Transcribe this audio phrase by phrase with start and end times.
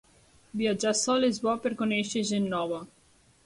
[0.61, 2.85] Viatjar sol és bo per conèixer gent nova.